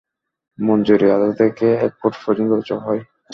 মঞ্জুরি 0.59 1.07
আধা 1.11 1.31
থেকে 1.39 1.67
এক 1.85 1.91
ফুট 1.99 2.13
পর্যন্ত 2.23 2.51
উঁচু 2.53 2.75
হয়। 2.85 3.01